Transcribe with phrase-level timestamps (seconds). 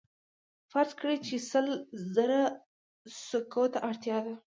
[0.71, 1.67] فرض کړئ چې سل
[2.15, 2.41] زره
[3.27, 4.33] سکو ته اړتیا ده